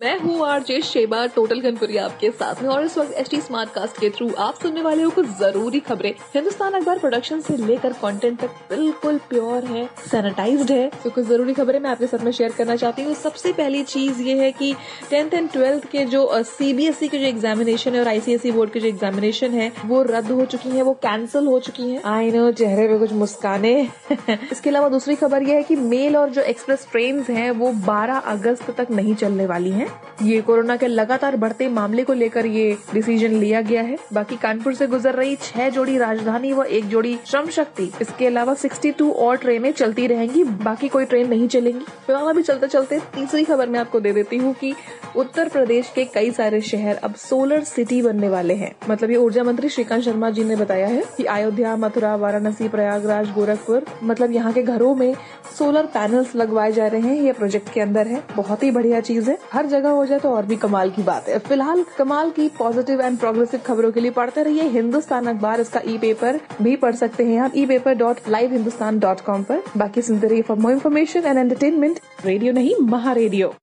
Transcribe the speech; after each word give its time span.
मैं 0.00 0.16
हूँ 0.18 0.46
RJ 0.46 0.80
Sheba 0.82 1.24
total 1.34 1.60
कनपुरी 1.60 1.96
आपके 1.96 2.30
साथ 2.30 2.62
में, 2.62 2.68
और 2.70 2.84
इस 2.84 2.96
वक्त 2.98 3.12
एच 3.18 3.28
टी 3.30 3.40
स्मार्ट 3.40 3.70
कास्ट 3.72 3.98
के 4.00 4.08
थ्रू 4.10 4.28
आप 4.38 4.54
सुनने 4.54 4.82
वाले 4.82 5.02
हो 5.02 5.10
कुछ 5.10 5.26
ज़रूरी 5.38 5.80
खबरें। 5.80 6.10
हिंदुस्तान 6.34 6.72
अखबार 6.72 6.98
प्रोडक्शन 6.98 7.40
से 7.40 7.56
लेकर 7.56 7.92
कंटेंट 7.92 8.38
तक 8.40 8.56
बिल्कुल 8.70 9.18
प्योर 9.28 9.64
है 9.64 9.84
सैनिटाइज्ड 10.06 10.70
है। 10.72 10.90
तो 11.04 11.10
कुछ 11.10 11.24
ज़रूरी 11.26 11.54
खबरें 11.54 11.78
मैं 11.80 11.90
आपके 11.90 12.06
साथ 12.06 12.24
में 12.24 12.30
शेयर 12.32 12.52
करना 12.52 12.76
चाहती 12.76 13.02
हूँ। 13.02 13.14
सबसे 13.14 13.52
पहली 13.52 13.82
चीज़ 13.84 14.20
ये 14.22 14.34
है 14.40 14.50
कि 14.52 14.74
टेंथ 15.10 15.34
एंड 15.34 15.50
ट्वेल्थ 15.52 15.86
के 15.90 16.04
जो 16.06 16.42
सीबीएसई 16.44 17.08
के 17.08 17.18
जो 17.18 17.26
एग्जामिनेशन 17.26 17.94
है 17.94 18.00
और 18.00 18.08
आईसीएसई 18.08 18.52
बोर्ड 18.52 18.70
के 18.70 18.80
जो 18.80 18.88
एग्जामिनेशन 18.88 19.54
है, 19.54 19.70
वो 19.84 20.02
रद्द 20.04 20.30
हो 20.30 20.44
चुकी 20.46 20.70
है, 20.70 20.82
वो 20.82 20.92
कैंसिल 21.04 21.46
हो 21.46 21.58
चुकी 21.60 21.90
है। 21.90 22.02
आई 22.06 22.30
नो, 22.30 22.50
चेहरे 22.52 22.88
पे 22.88 22.98
कुछ 22.98 23.12
मुस्काने। 23.14 23.74
इसके 24.12 24.70
अलावा 24.70 24.88
दूसरी 24.88 25.14
खबर 25.14 25.42
यह 25.42 25.54
है 25.54 25.62
कि 25.62 25.76
मेल 25.76 26.16
और 26.16 26.30
जो 26.30 26.42
एक्सप्रेस 26.44 26.86
ट्रेन 26.92 27.24
है, 27.30 27.50
वो 27.52 27.72
12 27.86 28.18
अगस्त 28.28 28.70
तक 28.70 28.90
नहीं 28.90 29.14
चलने 29.14 29.46
वाली 29.46 29.70
हैं। 29.70 29.83
ये 30.22 30.40
कोरोना 30.40 30.76
के 30.76 30.86
लगातार 30.86 31.36
बढ़ते 31.36 31.68
मामले 31.68 32.04
को 32.04 32.12
लेकर 32.12 32.46
ये 32.46 32.76
डिसीज़न 32.94 33.32
लिया 33.32 33.60
गया 33.60 33.82
है। 33.82 33.98
बाकी 34.12 34.36
कानपुर 34.36 34.74
से 34.74 34.86
गुजर 34.86 35.14
रही 35.14 35.36
छह 35.36 35.68
जोड़ी 35.68 35.98
राजधानी 35.98 36.52
व 36.52 36.62
एक 36.62 36.88
जोड़ी 36.88 37.18
श्रम 37.26 37.46
शक्ति। 37.46 37.90
इसके 38.00 38.26
अलावा 38.26 38.54
62 38.54 39.10
और 39.12 39.36
ट्रेनें 39.36 39.72
चलती 39.72 40.06
रहेंगी। 40.06 40.44
बाकी 40.44 40.88
कोई 40.88 41.04
ट्रेन 41.04 41.28
नहीं 41.28 41.48
चलेंगी। 41.48 41.84
फ़िलहाल 42.06 42.28
अभी 42.28 42.42
चलते 42.42 42.66
चलते 42.66 42.98
तीसरी 42.98 43.44
खबर 43.44 43.68
मैं 43.68 43.80
आपको 43.80 44.00
दे 44.00 44.12
देती 44.12 44.36
हूँ 44.36 44.54
की 44.54 44.74
उत्तर 45.16 45.48
प्रदेश 45.48 45.92
के 45.94 46.04
कई 46.04 46.30
सारे 46.30 46.60
शहर 46.60 46.96
अब 46.96 47.14
सोलर 47.14 47.64
सिटी 47.64 48.02
बनने 48.02 48.28
वाले 48.28 48.54
हैं। 48.54 48.74
मतलब 48.90 49.10
ये 49.10 49.16
ऊर्जा 49.16 49.42
मंत्री 49.42 49.68
श्रीकांत 49.68 50.02
शर्मा 50.02 50.30
जी 50.30 50.44
ने 50.44 50.56
बताया 50.56 50.86
है 50.86 51.04
कि 51.16 51.24
अयोध्या, 51.24 51.76
मथुरा, 51.76 52.14
वाराणसी, 52.16 52.68
प्रयागराज, 52.68 53.30
गोरखपुर 53.30 53.84
मतलब 54.02 54.32
यहाँ 54.32 54.52
के 54.52 54.62
घरों 54.62 54.94
में 54.94 55.14
सोलर 55.58 55.86
पैनल्स 55.86 56.34
लगवाए 56.36 56.72
जा 56.72 56.86
रहे 56.86 57.00
हैं। 57.00 57.20
ये 57.20 57.32
प्रोजेक्ट 57.32 57.72
के 57.72 57.80
अंदर 57.80 58.06
है। 58.06 58.22
बहुत 58.36 58.62
ही 58.62 58.70
बढ़िया 58.70 59.00
चीज़ 59.00 59.30
है। 59.30 59.38
हर 59.52 59.66
जगह 59.74 59.90
हो 59.90 60.04
जाए 60.06 60.18
तो 60.18 60.34
और 60.36 60.46
भी 60.46 60.56
कमाल 60.56 60.90
की 60.90 61.02
बात 61.02 61.28
है। 61.28 61.38
फ़िलहाल 61.48 61.84
कमाल 61.98 62.30
की 62.30 62.48
पॉजिटिव 62.58 63.00
एंड 63.00 63.18
प्रोग्रेसिव 63.18 63.60
खबरों 63.66 63.92
के 63.92 64.00
लिए 64.00 64.10
पढ़ते 64.18 64.42
रहिए 64.42 64.68
हिंदुस्तान 64.70 65.26
अखबार। 65.26 65.60
इसका 65.60 65.80
ई 65.88 65.98
पेपर 65.98 66.40
भी 66.62 66.76
पढ़ 66.76 66.94
सकते 66.96 67.24
हैं 67.24 67.40
आप। 67.40 67.52
E 67.56 67.66
paper 67.66 67.94
dot 67.94 68.28
live 68.28 68.52
Hindustan 68.52 68.98
dot 68.98 69.20
com 69.26 69.42
पर। 69.42 69.62
बाकी 69.76 70.02
सुनते 70.02 70.26
रहिए 70.26 70.42
for 70.42 70.58
more 70.58 70.72
information 70.72 71.26
and 71.26 71.38
entertainment 71.38 72.00
radio 72.24 72.52
नहीं 72.52 72.74
महा 72.88 73.12
रेडियो 73.12 73.54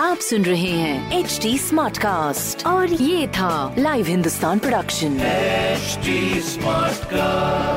आप 0.00 0.18
सुन 0.18 0.42
रहे 0.42 0.70
हैं 0.70 1.18
एच 1.18 1.38
डी 1.42 1.56
स्मार्ट 1.58 1.98
कास्ट 1.98 2.66
और 2.66 2.92
ये 2.92 3.26
था 3.36 3.74
live 3.78 4.06
Hindustan 4.06 4.58
production 4.58 5.16
HD 5.74 6.16
Smartcast. 6.48 7.73